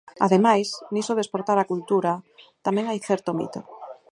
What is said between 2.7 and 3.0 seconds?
hai